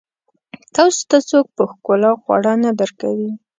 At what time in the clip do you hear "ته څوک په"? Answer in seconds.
1.09-1.63